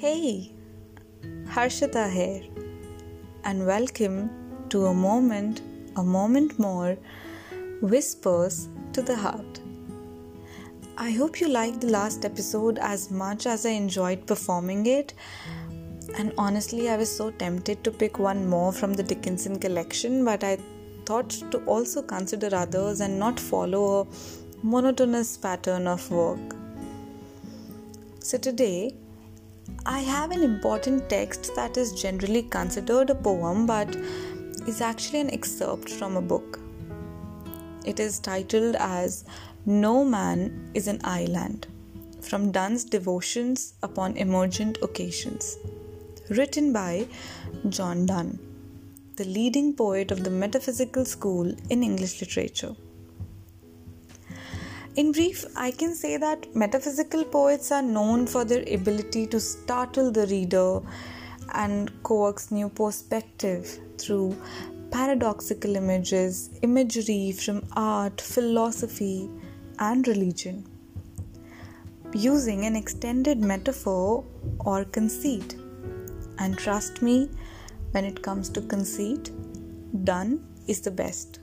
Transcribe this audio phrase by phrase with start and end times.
[0.00, 0.54] Hey,
[1.54, 2.44] Harshita here,
[3.44, 4.30] and welcome
[4.70, 5.60] to a moment,
[5.96, 6.96] a moment more
[7.82, 9.60] whispers to the heart.
[10.96, 15.12] I hope you liked the last episode as much as I enjoyed performing it.
[16.16, 20.42] And honestly, I was so tempted to pick one more from the Dickinson collection, but
[20.42, 20.56] I
[21.04, 24.06] thought to also consider others and not follow a
[24.62, 26.56] monotonous pattern of work.
[28.20, 28.94] So, today
[29.86, 33.96] I have an important text that is generally considered a poem but
[34.66, 36.60] is actually an excerpt from a book.
[37.84, 39.24] It is titled as
[39.64, 41.66] No Man is an Island
[42.20, 45.56] from Donne's Devotions upon Emergent Occasions,
[46.28, 47.06] written by
[47.68, 48.38] John Donne,
[49.16, 52.76] the leading poet of the metaphysical school in English literature.
[54.96, 60.10] In brief, I can say that metaphysical poets are known for their ability to startle
[60.10, 60.80] the reader
[61.54, 64.36] and coax new perspective through
[64.90, 69.30] paradoxical images, imagery from art, philosophy,
[69.78, 70.66] and religion,
[72.12, 74.24] using an extended metaphor
[74.58, 75.54] or conceit.
[76.38, 77.30] And trust me,
[77.92, 79.30] when it comes to conceit,
[80.04, 81.38] Donne is the best.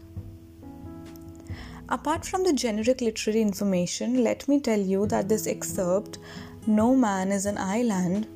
[1.90, 6.18] Apart from the generic literary information, let me tell you that this excerpt,
[6.66, 8.28] No Man is an Island,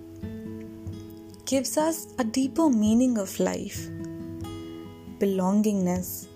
[1.45, 3.89] gives us a deeper meaning of life
[5.19, 6.27] belongingness,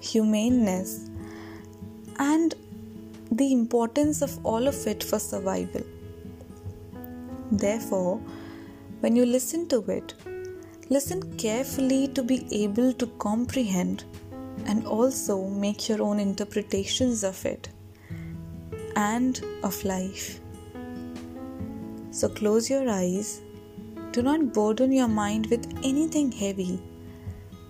[0.00, 1.08] humaneness,
[2.18, 2.54] and
[3.30, 5.84] the importance of all of it for survival.
[7.52, 8.16] Therefore,
[9.00, 10.14] when you listen to it,
[10.88, 14.04] listen carefully to be able to comprehend
[14.66, 17.68] and also make your own interpretations of it
[18.96, 20.40] and of life.
[22.10, 23.40] So close your eyes,
[24.12, 26.80] do not burden your mind with anything heavy,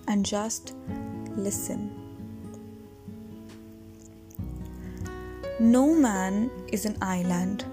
[0.07, 0.73] and just
[1.29, 1.91] listen.
[5.59, 7.63] No man is an island,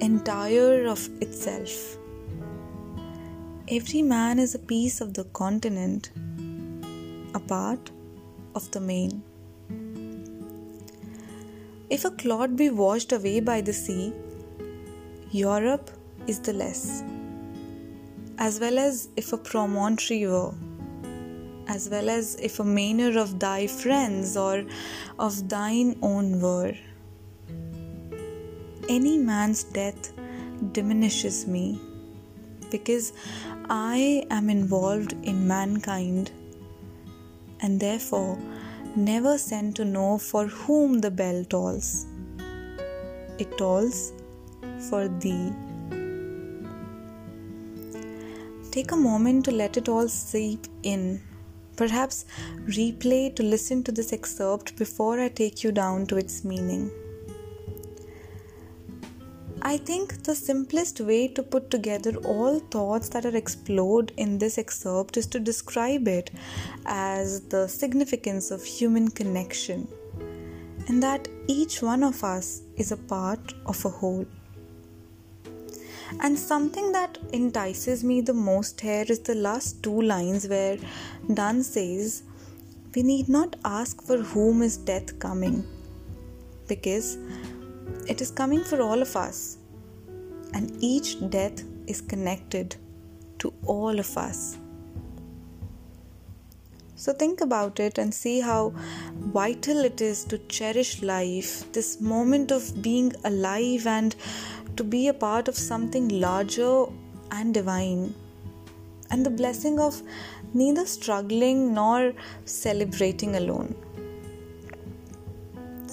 [0.00, 1.96] entire of itself.
[3.68, 6.10] Every man is a piece of the continent
[7.34, 7.90] a part
[8.54, 9.22] of the main.
[11.90, 14.12] If a clod be washed away by the sea,
[15.30, 15.90] Europe
[16.26, 17.02] is the less,
[18.38, 20.54] as well as if a promontory were,
[21.66, 24.64] as well as if a manor of thy friends or
[25.18, 26.74] of thine own were.
[28.88, 30.12] Any man's death
[30.72, 31.80] diminishes me
[32.70, 33.12] because
[33.70, 36.30] I am involved in mankind
[37.64, 38.38] and therefore
[38.94, 42.06] never sent to know for whom the bell tolls.
[43.38, 44.12] It tolls
[44.88, 45.52] for thee.
[48.70, 51.22] Take a moment to let it all seep in.
[51.76, 52.26] Perhaps
[52.78, 56.90] replay to listen to this excerpt before I take you down to its meaning.
[59.66, 64.58] I think the simplest way to put together all thoughts that are explored in this
[64.58, 66.30] excerpt is to describe it
[66.84, 69.88] as the significance of human connection
[70.86, 74.26] and that each one of us is a part of a whole.
[76.20, 80.76] And something that entices me the most here is the last two lines where
[81.32, 82.22] Donne says,
[82.94, 85.66] We need not ask for whom is death coming,
[86.68, 87.16] because
[88.06, 89.58] it is coming for all of us,
[90.52, 92.76] and each death is connected
[93.38, 94.58] to all of us.
[96.96, 98.72] So think about it and see how
[99.18, 104.14] vital it is to cherish life, this moment of being alive and
[104.76, 106.86] to be a part of something larger
[107.32, 108.14] and divine,
[109.10, 110.00] and the blessing of
[110.54, 112.12] neither struggling nor
[112.44, 113.74] celebrating alone.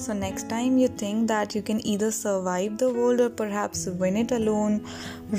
[0.01, 4.17] So, next time you think that you can either survive the world or perhaps win
[4.17, 4.83] it alone,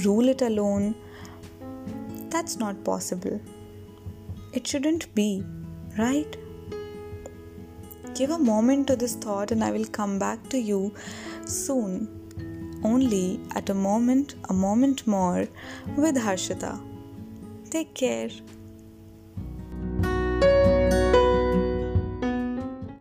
[0.04, 0.94] rule it alone,
[2.30, 3.40] that's not possible.
[4.52, 5.44] It shouldn't be,
[5.98, 6.36] right?
[8.14, 10.94] Give a moment to this thought, and I will come back to you
[11.44, 12.08] soon.
[12.84, 15.48] Only at a moment, a moment more
[15.96, 16.80] with Harshita.
[17.68, 18.30] Take care.